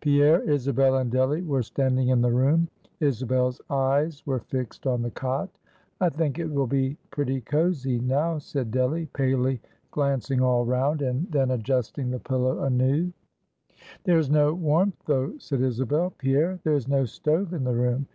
Pierre, 0.00 0.40
Isabel, 0.48 0.96
and 0.96 1.10
Delly 1.12 1.42
were 1.44 1.62
standing 1.62 2.08
in 2.08 2.22
the 2.22 2.30
room; 2.32 2.68
Isabel's 3.00 3.60
eyes 3.68 4.22
were 4.26 4.40
fixed 4.40 4.86
on 4.86 5.02
the 5.02 5.10
cot. 5.10 5.50
"I 6.00 6.08
think 6.08 6.38
it 6.38 6.50
will 6.50 6.66
be 6.66 6.96
pretty 7.10 7.42
cosy 7.42 7.98
now," 7.98 8.38
said 8.38 8.70
Delly, 8.70 9.10
palely 9.12 9.60
glancing 9.90 10.40
all 10.40 10.64
round, 10.64 11.02
and 11.02 11.30
then 11.30 11.50
adjusting 11.50 12.10
the 12.10 12.18
pillow 12.18 12.62
anew. 12.62 13.12
"There 14.04 14.16
is 14.18 14.30
no 14.30 14.54
warmth, 14.54 15.02
though," 15.04 15.34
said 15.36 15.60
Isabel. 15.60 16.14
"Pierre, 16.16 16.58
there 16.64 16.72
is 16.72 16.88
no 16.88 17.04
stove 17.04 17.52
in 17.52 17.64
the 17.64 17.74
room. 17.74 18.06